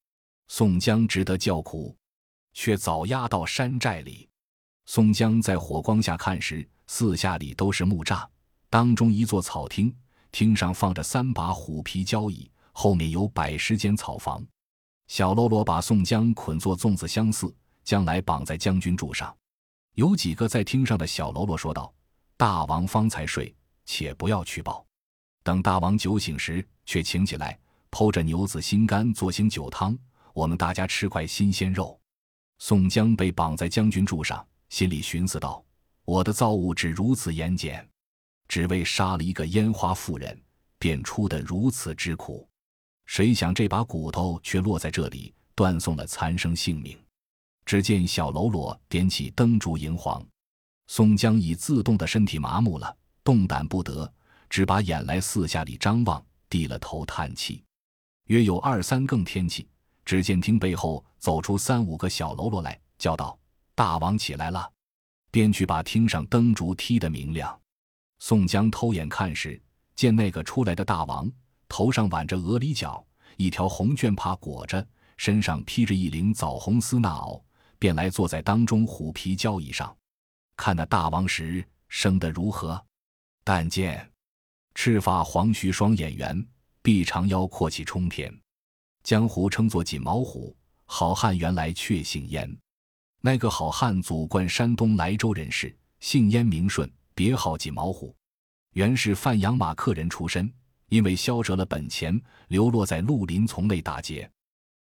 [0.49, 1.95] 宋江只得叫苦，
[2.53, 4.29] 却早押到山寨里。
[4.87, 8.27] 宋江在火光下看时，四下里都是木栅，
[8.69, 9.95] 当中一座草厅，
[10.33, 14.45] 厅上放着三把虎皮交椅，后面有百十间草房。
[15.07, 17.55] 小喽啰把宋江捆作粽子相似。
[17.85, 19.37] 将来绑在将军柱上，
[19.93, 21.93] 有几个在厅上的小喽啰说道
[22.35, 24.83] ：“大王方才睡，且不要去报。
[25.43, 27.59] 等大王酒醒时，却请起来，
[27.91, 29.95] 剖着牛子心肝做醒酒汤，
[30.33, 32.01] 我们大家吃块新鲜肉。”
[32.59, 35.63] 宋江被绑在将军柱上，心里寻思道
[36.07, 37.87] ：“我的造物只如此严简，
[38.49, 40.43] 只为杀了一个烟花妇人，
[40.79, 42.49] 便出得如此之苦。
[43.07, 46.99] 谁想这把骨头却落在这里，断送了残生性命。”
[47.67, 50.23] 只见小喽啰点起灯烛银黄，
[50.87, 54.13] 宋江已自动的身体麻木了，动弹不得，
[54.51, 57.65] 只把眼来四下里张望，低了头叹气。
[58.27, 59.67] 约有二三更天气，
[60.05, 63.39] 只见厅背后走出三五个小喽啰来，叫道
[63.75, 64.71] ：“大王起来了！”
[65.33, 67.59] 便去把厅上灯烛踢得明亮。
[68.19, 69.61] 宋江偷眼看时，
[69.97, 71.31] 见那个出来的大王
[71.69, 73.05] 头上挽着鹅梨角，
[73.37, 77.43] 一条红绢帕裹着，身上披着一领枣红丝衲袄。
[77.77, 79.95] 便来坐在当中虎皮交椅上，
[80.57, 82.83] 看那大王时生得如何？
[83.43, 84.11] 但见
[84.75, 86.47] 赤发黄须双眼圆，
[86.81, 88.35] 臂长腰阔气冲天，
[89.03, 90.57] 江湖称作锦毛虎。
[90.87, 92.57] 好汉原来却姓燕，
[93.21, 98.17] 那个好汉祖贯山东莱州人士，姓燕名顺，别号锦毛虎。
[98.73, 100.51] 原是范阳马客人出身，
[100.95, 104.31] 因为消折了本钱，流落在绿林丛内打劫。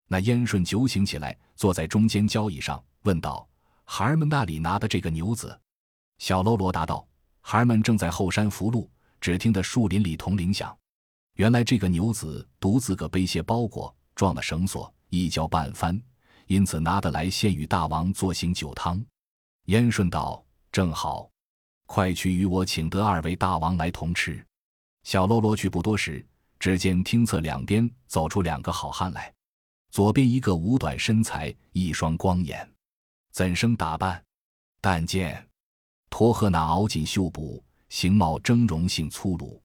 [0.06, 2.80] 那燕顺酒醒起来，坐在中间交椅上。
[3.02, 3.44] 问道
[3.82, 5.58] ：“孩儿们那里拿的这个牛子？”
[6.18, 7.04] 小喽啰答道
[7.42, 8.88] ：“孩儿们正在后山扶路，
[9.20, 10.72] 只听得树林里铜铃响。
[11.34, 16.00] 原来这个牛子独自个背些包裹，撞了绳索，一跤半翻，
[16.46, 19.04] 因此拿得来献与大王做行酒汤。”
[19.66, 21.28] 燕顺道：“正好，
[21.86, 24.40] 快去与我请得二位大王来同吃。”
[25.04, 26.26] 小喽啰去不多时，
[26.58, 29.32] 只见厅侧两边走出两个好汉来，
[29.90, 32.68] 左边一个五短身材，一双光眼。
[33.30, 34.24] 怎生打扮？
[34.80, 35.46] 但见
[36.08, 39.62] 托鹤那袄锦绣补，形貌峥嵘性粗鲁，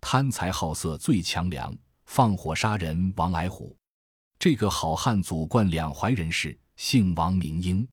[0.00, 1.72] 贪财好色最强梁，
[2.06, 3.76] 放火杀人王矮虎。
[4.36, 7.86] 这个好汉祖贯两淮人士，姓王名英，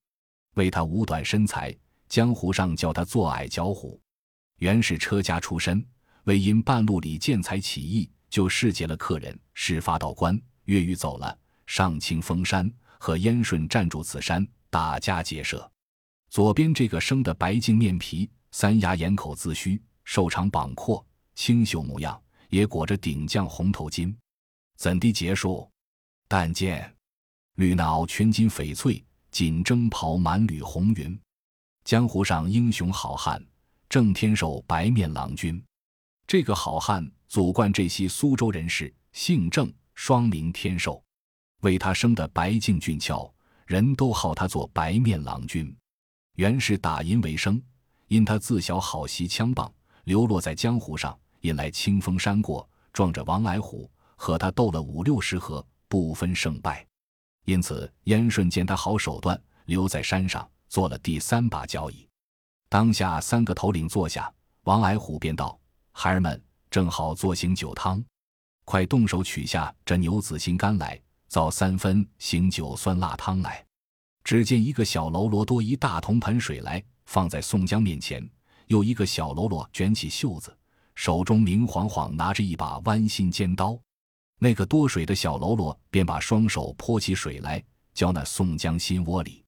[0.55, 1.75] 为他五短身材，
[2.07, 4.01] 江湖上叫他做矮脚虎。
[4.57, 5.85] 原是车家出身，
[6.29, 14.47] 为因半路里见财起意，就市劫了客人，事发到关，越狱走了，上清风山，和燕顺暂住此山。
[14.69, 15.67] 打家劫舍，
[16.29, 24.15] 左边这个生的白净面皮，三牙眼口自须，瘦长膀阔，清秀模样，也裹着顶将红头巾，
[24.77, 25.67] 怎地结束？
[26.27, 26.95] 但见
[27.55, 31.19] 绿脑全金翡翠，锦征袍满缕红云。
[31.83, 33.43] 江湖上英雄好汉，
[33.89, 35.59] 郑天寿白面郎君。
[36.29, 41.03] 这个好汉祖贯这些苏州人士，姓郑，双名天寿，
[41.61, 43.33] 为他生的白净俊俏。
[43.65, 45.75] 人都号他做白面郎君，
[46.35, 47.59] 原是打银为生，
[48.09, 56.85] 因他自小好习枪棒，流落在江湖上，引来清风山过，撞着王矮虎，和他斗了五六十合，不分胜败。
[57.45, 62.07] 因此燕顺见他好手段，留在山上做了第三把交椅。
[62.69, 64.31] 当下三个头领坐下，
[64.65, 65.59] 王矮虎便道
[65.91, 68.03] ：“孩儿们正好做醒酒汤，
[68.65, 70.99] 快动手取下这牛子心肝来。”
[71.29, 73.63] 造三分醒酒酸辣汤来，
[74.23, 78.19] 只见一个小喽啰多一大铜盆水来，放在宋江面前；
[78.65, 80.51] 又一个小喽啰卷起袖子，
[80.95, 83.79] 手中明晃晃拿着一把弯心尖刀。
[84.39, 89.45] 那个多水的小喽啰便把双手泼起水来，浇那宋江心窝里。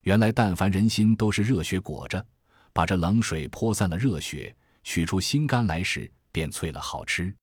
[0.00, 2.26] 原来但凡人心都是热血裹着，
[2.72, 7.34] 把这冷水泼散了热血，取出心肝来时，便脆了好吃。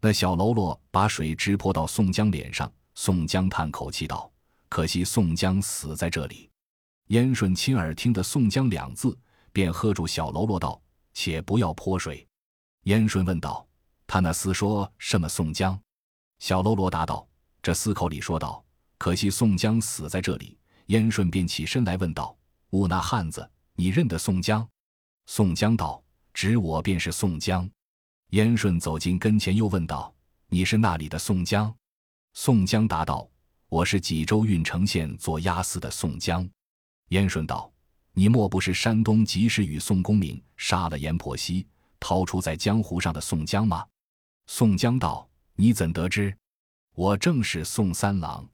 [0.00, 2.70] 那小喽啰把水直泼到宋江脸上。
[2.94, 4.30] 宋江叹口气道
[4.70, 6.48] ：“可惜宋江死在这里。”
[7.08, 9.16] 燕顺亲耳听得“宋江”两字，
[9.52, 10.80] 便喝住小喽啰道
[11.12, 12.26] ：“且不要泼水。”
[12.84, 13.66] 燕顺问道
[14.06, 15.78] ：“他那厮说什么宋江？”
[16.40, 17.28] 小喽啰答道
[17.62, 18.64] ：“这厮口里说道，
[18.96, 22.34] 可惜宋江死在这里。”燕顺便起身来问道
[22.70, 24.66] ：“吾那汉子，你认得宋江？”
[25.26, 26.02] 宋江道
[26.36, 27.66] ：“指我便是宋江。”
[28.32, 30.14] 燕顺走近跟前，又问道
[30.50, 31.74] ：“你是那里的宋江？”
[32.34, 33.26] 宋江答道
[33.70, 36.46] ：“我是济州郓城县做押司的宋江。”
[37.08, 37.72] 燕顺道
[38.12, 41.66] ：“你莫不是山东及时雨宋公明杀了阎婆惜，
[41.98, 43.86] 逃出在江湖上的宋江吗？”
[44.46, 46.36] 宋江道：“你怎得知？
[46.94, 48.46] 我正是宋三郎。”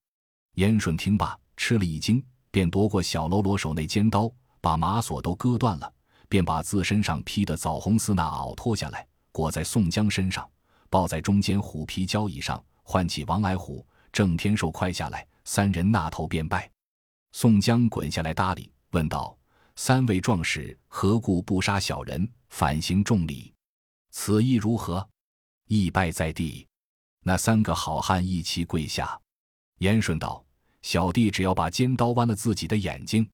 [0.55, 5.93] 燕顺听罢，吃了一惊，便夺过小喽啰手内尖刀，把马索都割断了，
[6.33, 10.51] 便把自身上披的枣红丝那袄脱下来，裹在宋江身上，
[10.89, 16.71] 抱在中间虎皮交椅上，唤起王矮虎、郑天寿快下来，三人纳头便拜。
[17.33, 19.37] 宋江滚下来搭理，问道
[19.77, 23.53] ：“三位壮士何故不杀小人，反行重礼？
[24.11, 25.07] 此意如何？”
[25.69, 26.67] 一拜在地，
[27.25, 29.21] 那三个好汉一齐跪下。
[29.81, 30.43] 严顺道
[30.81, 33.29] ：“小弟只要把尖刀剜了自己的眼睛，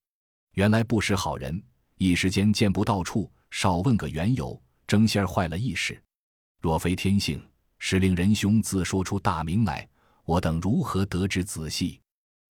[0.54, 1.62] 原来不识好人，
[1.98, 6.00] 一时间见不到处，少问个缘由，争先坏了意事。
[6.60, 7.44] 若非天性，
[7.78, 9.86] 是令仁兄自说出大名来，
[10.24, 12.00] 我等如何得知仔细？”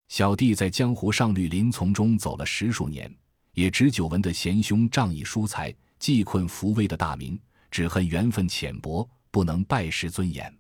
[0.10, 3.14] 小弟在江湖上绿林丛中走了十数年，
[3.54, 7.40] 也只久闻得贤兄仗义疏财、济困扶危的大名，
[7.72, 10.54] 只恨缘分浅薄，不能拜师尊严。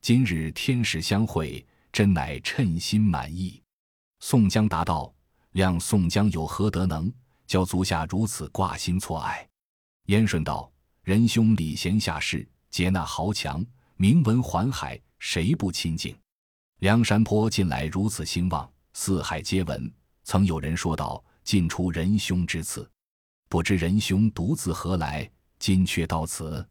[0.00, 3.62] 今日天时相会，真乃称心满意。
[4.20, 5.12] 宋江答道
[5.54, 7.12] ：“谅宋江有何德能，
[7.52, 9.46] 教足下如此挂心错爱？”
[10.08, 10.72] 燕顺道
[11.04, 13.62] ：“仁兄礼贤下士，接纳豪强，
[13.96, 16.16] 名闻环海，谁不亲近？
[16.78, 19.92] 梁山坡近来如此兴旺。”四海皆闻，
[20.24, 22.90] 曾有人说道：“尽出仁兄之赐，
[23.50, 25.30] 不知仁兄独自何来？
[25.58, 26.66] 今却到此。”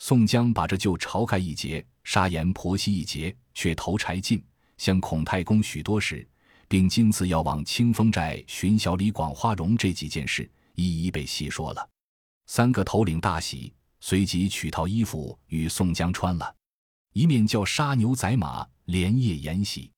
[0.00, 4.42] 宋江把这旧晁盖一节、杀阎婆惜一节，却投柴进，
[4.78, 6.26] 向孔太公许多事，
[6.74, 11.88] 并今次要往清风寨寻小李广花荣这几件事，一一被细说了。
[12.46, 16.52] 三个头领大喜，随即取套衣服与宋江穿了，
[17.12, 19.88] 一面叫杀牛宰马，连夜筵席。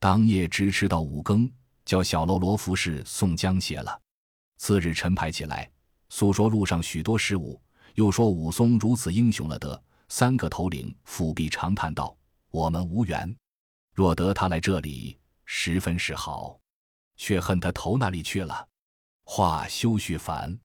[0.00, 1.46] 当夜直吃到五更，
[1.84, 4.00] 叫小喽啰服侍宋江歇了。
[4.56, 5.70] 次日晨牌起来，
[6.08, 7.60] 诉说路上许多事物，
[7.96, 9.78] 又说武松如此英雄了得。
[10.08, 12.16] 三个头领抚臂长叹道
[12.50, 13.36] ：“我们无缘，
[13.92, 16.58] 若得他来这里，十分是好，
[17.16, 18.68] 却恨他投那里去了。”
[19.24, 20.58] 话休叙烦。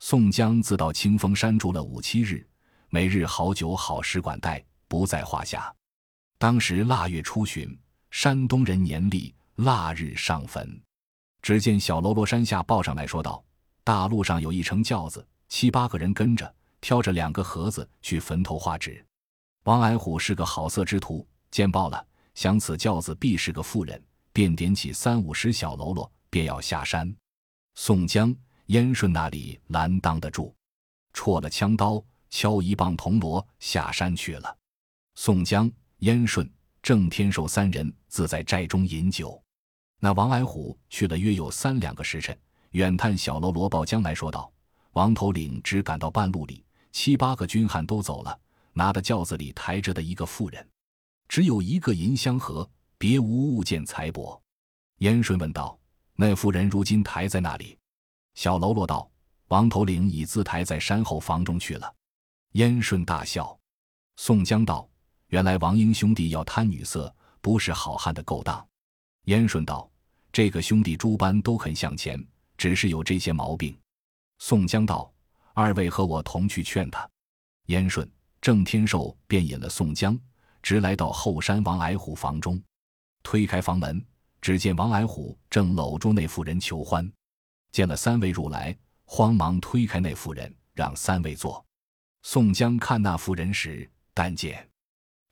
[0.00, 2.46] 宋江自到清风山住了五七日，
[2.88, 5.74] 每日好酒好食管待，不在话下。
[6.38, 7.78] 当时腊月初旬。
[8.10, 10.80] 山东人年历腊日上坟，
[11.42, 13.44] 只见小喽啰山下报上来说道
[13.82, 19.04] ：“大路上有一乘轿子，七八个人跟着，挑着两个盒子去坟头画纸。
[19.64, 22.06] 王矮虎是个好色之徒，见报了，
[22.36, 24.00] 想此轿子必是个妇人，
[24.34, 27.16] 便点起三五十小喽啰，便要下山。
[27.76, 28.34] 宋江、
[28.66, 30.52] 燕顺那里拦当得住，
[31.14, 34.54] 戳了枪刀，敲一棒铜锣，下山去了。
[35.14, 35.70] 宋江、
[36.00, 36.46] 燕顺。
[36.82, 39.42] 郑天寿三人自在寨中饮酒，
[40.00, 42.38] 那王矮虎去了约有三两个时辰，
[42.72, 44.52] 远探小喽啰报将来说道
[44.92, 48.38] ：“王头领只赶到半路里，七八个军汉都走了，
[48.74, 50.68] 拿的轿子里抬着的一个妇人，
[51.26, 52.68] 只有一个银香盒，
[53.04, 54.40] 别无物件财帛。”
[55.00, 55.78] 燕顺问道
[56.16, 57.78] ：“那妇人如今抬在那里？”
[58.32, 59.10] 小喽啰道
[59.48, 61.94] ：“王头领已自抬在山后房中去了。”
[62.52, 63.54] 燕顺大笑。
[64.16, 64.88] 宋江道。
[65.28, 68.66] 原来王英兄弟要贪女色，不是好汉的勾当。
[69.24, 69.90] 燕顺道
[70.32, 72.24] ：“这个兄弟诸般都肯向前，
[72.56, 73.76] 只是有这些毛病。”
[74.38, 75.12] 宋江道
[75.52, 77.06] ：“二位和我同去劝他。”
[77.66, 80.18] 燕顺、郑天寿便引了宋江，
[80.62, 82.62] 直来到后山王矮虎房中，
[83.24, 84.00] 推开房门，
[84.40, 87.10] 只见王矮虎正搂住那妇人求欢。
[87.72, 91.64] 见了三位入来，慌忙推开那妇人，让三位坐。
[92.22, 94.68] 宋江看那妇人时，但见。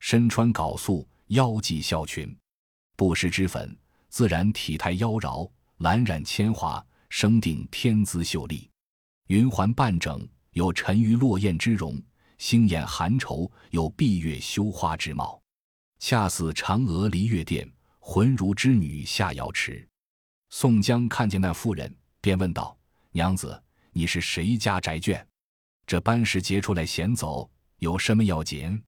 [0.01, 2.37] 身穿缟素，腰系孝裙，
[2.97, 3.77] 不施脂粉，
[4.09, 8.69] 自然体态妖娆，蓝染铅华，生定天姿秀丽，
[9.29, 11.95] 云环半整，有沉鱼落雁之容；
[12.39, 15.41] 星眼含愁，有闭月羞花之貌，
[16.01, 17.71] 恰似嫦娥离月殿，
[18.05, 19.89] 浑如织女下瑶池。
[20.51, 22.77] 宋江看见那妇人，便问道
[23.13, 25.25] ：“娘子，你是谁家宅眷？
[25.87, 27.49] 这班时节出来闲走，
[27.79, 28.83] 有什么要紧？”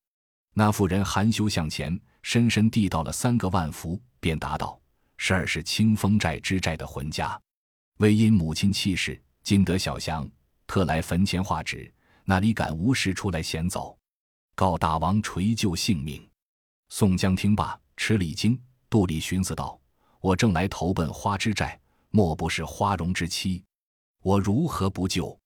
[0.52, 4.78] 那妇人含羞向前，深深递到了三个万福，便答道
[5.16, 7.40] ：“十二是清风寨之寨的浑家。”
[7.98, 10.28] 为因母亲去世，今得小降，
[10.66, 11.90] 特来坟前画纸，
[12.24, 13.96] 哪里敢无事出来闲走？
[14.56, 16.28] 告大王垂救性命。
[16.88, 18.60] 宋江听罢，吃了一惊，
[18.94, 19.76] 杜丽寻思道
[20.22, 21.76] ：“我正来投奔花之寨，
[22.10, 23.60] 莫不是花荣之妻？
[24.22, 25.36] 我如何不救？”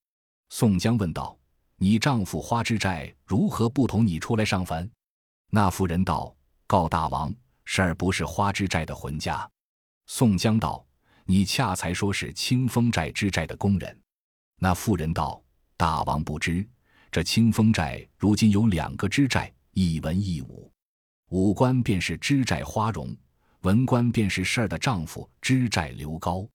[0.52, 1.34] 宋江问道
[1.80, 4.90] ：“你丈夫花之寨如何不同你出来上坟？”
[5.48, 6.36] 那妇人道
[6.68, 7.34] ：“告大王，
[7.64, 9.50] 十儿不是花之寨的魂家。”
[10.04, 10.84] 宋江道
[11.24, 13.98] ：“你恰才说是清风寨之寨的工人。”
[14.60, 15.42] 那妇人道
[15.74, 16.68] ：“大王不知，
[17.10, 20.70] 这清风寨如今有两个支寨，一文一武。
[21.30, 23.16] 武官便是支寨花荣，
[23.62, 26.46] 文官便是事儿的丈夫知寨刘高。”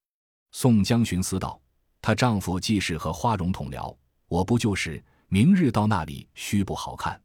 [0.51, 1.59] 宋江寻思道
[2.01, 3.95] ：“她丈夫既是和花荣同僚，
[4.27, 7.19] 我不就是明日到那里，须不好看。”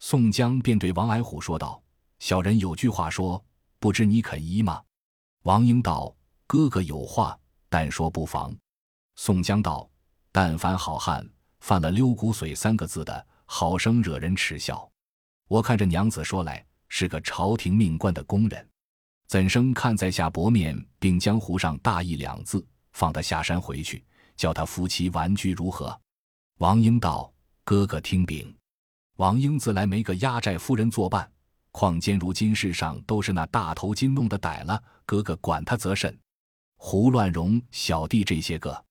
[0.00, 1.82] 宋江便对王矮虎说道
[2.18, 3.42] ：“小人有句话说，
[3.78, 4.82] 不知你肯依吗？”
[5.44, 6.14] 王英道
[6.46, 8.56] ：“哥哥有话，但说不妨。”
[9.16, 9.88] 宋江道
[10.32, 11.28] ：“但凡好汉
[11.60, 14.90] 犯了溜骨髓三个字的，好生惹人耻笑。
[15.48, 18.68] 我看这娘子说来是个朝廷命官的工人，
[19.32, 22.62] 怎生看在下薄面，并江湖上大义两字，
[22.92, 24.04] 放他下山回去，
[24.36, 25.98] 叫他夫妻玩居如何？”
[26.60, 27.32] 王英道
[27.64, 28.54] ：“哥哥听禀。”
[29.16, 31.26] 王英自来没个压寨夫人作伴，
[31.70, 36.14] 况今如今世上都是那大头金弄的歹了，哥哥管他则甚。
[36.76, 38.84] 胡乱容小弟这些个，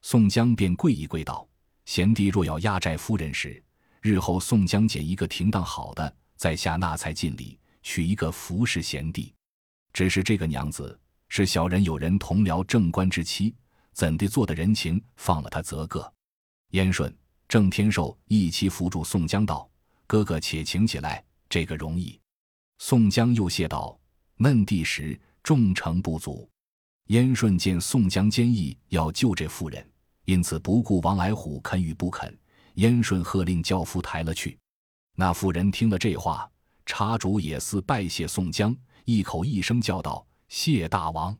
[0.00, 1.46] 宋江便跪一跪道
[1.84, 3.62] ：“贤弟若要压寨夫人时，
[4.00, 9.34] 日后宋江捡一个停当好的，在下纳才尽礼，娶一个服侍贤弟。
[9.92, 13.54] 只是这个娘子是小人有人同僚正官之妻，
[13.92, 16.12] 怎地做的人情，放了她则个。”
[16.72, 17.14] 燕顺。
[17.48, 19.68] 郑天寿一齐扶住宋江道
[20.08, 22.18] ：“哥哥且请起来，这个容易。”
[22.80, 24.00] 宋江又谢道
[24.36, 26.48] ：“闷地时众诚不足。”
[27.08, 29.86] 燕顺见宋江坚毅要救这妇人，
[30.24, 32.34] 因此不顾王矮虎肯与不肯，
[32.76, 34.58] 燕顺喝令轿夫抬了去。
[35.14, 36.50] 那妇人听了这话，
[36.86, 38.74] 插主也似拜谢宋江，
[39.04, 41.36] 一口一声叫道：“谢大王！”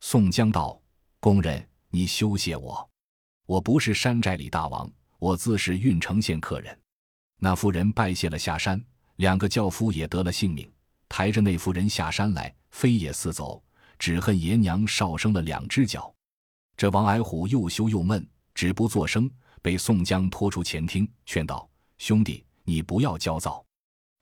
[0.00, 0.80] 宋江道
[1.20, 2.88] ：“工人，你休谢我，
[3.46, 4.90] 我不是山寨里大王。”
[5.20, 6.78] 我自是郓城县客人，
[7.38, 8.84] 那妇人拜谢了，下山。
[9.16, 10.70] 两个轿夫也得了性命，
[11.08, 13.62] 抬着那妇人下山来，飞也似走，
[13.98, 16.14] 只恨爷娘少生了两只脚。
[16.76, 19.30] 这王矮虎又羞又闷，只不作声，
[19.62, 23.64] 被宋江拖出前厅，劝道：“兄弟，你不要焦躁。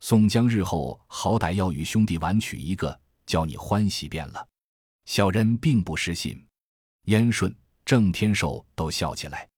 [0.04, 4.48] 宋江日后好歹要与兄弟玩娶一个，叫你欢喜便了。”
[5.06, 6.44] 小人并不失信。
[7.04, 9.48] 燕顺、郑天寿都笑起来。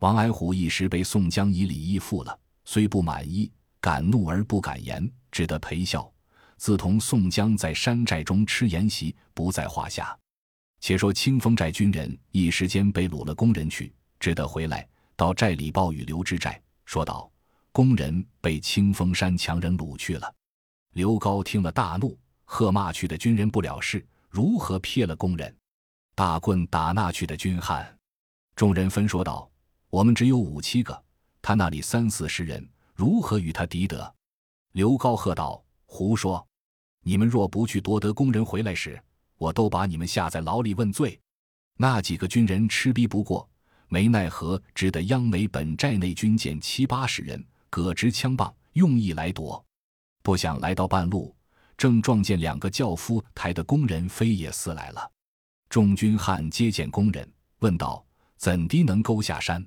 [0.00, 6.12] 王矮虎一时被宋江以礼义负了，虽不满意，敢怒而不敢言，只得陪笑。
[6.58, 10.14] 自同宋江在山寨中吃筵席，不在话下。
[10.78, 14.86] 且说清风寨军人一时间被掳了工人去，只得回来
[15.16, 17.30] 到寨里报与刘知寨，说道
[17.76, 20.34] ：“工人被清风山强人掳去了。”
[20.96, 25.54] 刘高听了大怒，喝骂去的军人不了事，如何撇了工人？
[26.14, 27.94] 大棍打那去的军汉。
[28.54, 29.46] 众人分说道。
[29.90, 31.04] 我们只有五七个，
[31.40, 34.14] 他那里三四十人，如何与他敌得？
[34.72, 36.44] 刘高喝道：“胡说！
[37.02, 39.00] 你们若不去夺得工人回来时，
[39.36, 41.18] 我都把你们下在牢里问罪。”
[41.78, 43.48] 那几个军人吃逼不过，
[43.88, 47.42] 没奈何，只得央美本寨内军舰七八十人，
[47.76, 49.62] 各执枪棒，用意来夺。
[50.22, 51.36] 不想来到半路，
[51.76, 55.12] 正撞见两个轿夫抬的工人飞也似来了。
[55.68, 58.02] 众军汉接见工人，问道
[58.38, 59.62] ：“怎的能勾下山？”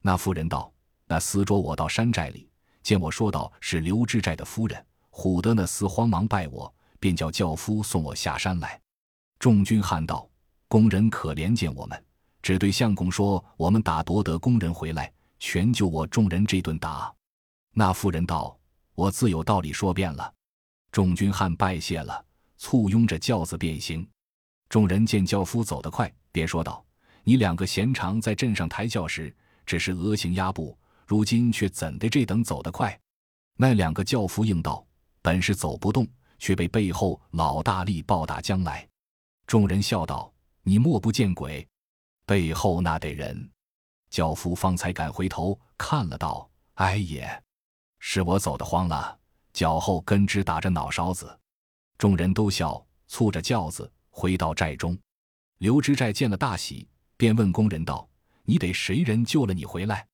[0.00, 0.72] 那妇人道
[1.06, 2.48] ：“那厮捉我到山寨里，
[2.82, 8.80] 见我说道是刘知寨的夫人，唬得那厮慌忙拜我，便叫轿夫送我下山来。”
[9.38, 10.26] 众军汉道
[10.68, 12.02] ：“工人可怜见我们，
[12.40, 17.14] 只对相公说，我们打夺得工人回来，全就我众人这顿打。”
[17.72, 18.58] 那妇人道
[18.94, 20.32] ：“我自有道理说遍了。”
[20.92, 22.24] 众军汉拜谢了，
[22.58, 24.06] 簇拥着轿子便行。
[24.68, 26.84] 众人见轿夫走得快，便说道
[27.24, 32.98] ：“你两个闲常在镇上抬轿时。”只是额行压步，如今却怎的这等走得快？
[33.56, 34.84] 那两个轿夫应道
[35.22, 36.04] ：“本是走不动，
[36.40, 38.86] 却被背后老大力抱打将来。”
[39.46, 40.30] 众人笑道
[40.62, 41.66] ：“你莫不见鬼？
[42.26, 43.48] 背后那得人。”
[44.10, 47.42] 轿夫方才敢回头看了，道：“哎也，
[48.04, 49.16] 是我走得慌了，
[49.52, 51.38] 脚后跟直打着脑勺子。”
[51.96, 54.98] 众人都笑，簇着轿子回到寨中。
[55.58, 56.86] 刘知寨见了大喜，
[57.16, 58.06] 便问工人道。
[58.44, 60.04] 你得谁人救了你回来？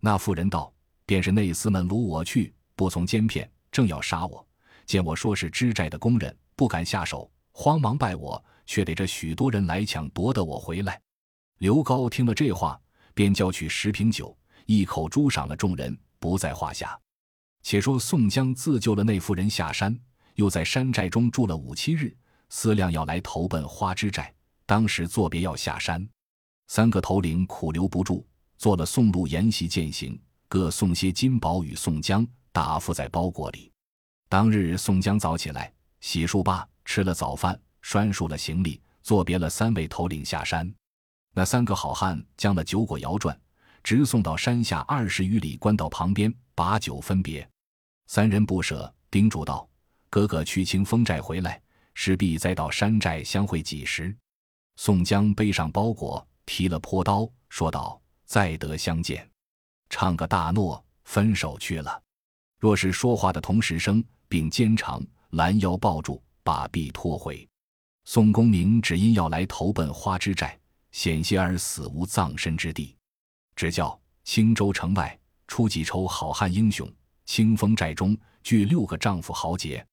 [0.00, 0.70] 那妇人道
[1.06, 4.46] ：“便是内厮们掳我去，不从奸骗，正要杀我。
[4.84, 11.00] 见我说是知寨的工人，不敢下手，慌忙拜我，却得这许多人来抢夺得我回来。”
[11.58, 12.78] 刘高听了这话，
[13.14, 14.36] 便叫取十瓶酒，
[14.66, 16.98] 一口诛赏了众人，不在话下。
[17.62, 19.98] 且说宋江自救了那妇人下山，
[20.34, 22.16] 又在山寨中住了五七日，
[22.48, 24.32] 思量要来投奔花枝寨，
[24.64, 26.08] 当时作别要下山。
[26.68, 33.72] 三个头领苦留不住，做了送路沿袭饯行，各送些金宝与宋江，打付在包裹里。
[34.28, 40.70] 当日宋江早起来，洗漱罢，吃了早饭，拴束了行李，作别了三位头领下山。
[41.34, 43.38] 那三个好汉将了酒果摇转，
[43.82, 47.48] 直送到山下二十余里官道旁边，把酒分别。
[48.08, 49.68] 三人不舍，叮嘱道
[50.10, 51.62] ：“哥哥去清风寨回来，
[51.94, 54.12] 势必再到山寨相会几时。”
[54.74, 59.30] 宋江背上包裹，提了坡刀，说道：“再得相见。”
[59.88, 62.02] 唱个大诺，分手去了。
[62.58, 65.00] 若是说话的同时声，并肩长
[65.30, 67.48] 拦腰抱住，把臂拖回。
[68.04, 70.58] 宋公明只因要来投奔花之寨。
[70.90, 72.96] 险些而死无葬身之地，
[73.54, 75.17] 只叫青州城外
[75.48, 76.88] 出几抽好汉英雄。
[77.24, 79.86] 清风寨中聚六个丈夫豪杰，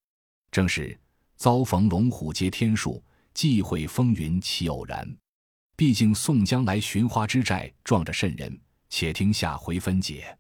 [0.52, 0.98] 正是
[1.36, 3.04] 遭逢龙虎接天数，
[3.34, 5.06] 忌讳风云岂偶然。
[5.76, 8.58] 毕竟宋江来寻花之寨，撞着甚人，
[8.90, 10.38] 且听下回分解。